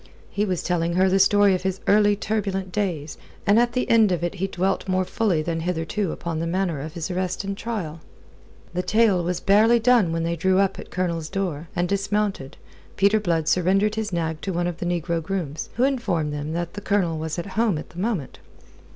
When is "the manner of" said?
6.39-6.93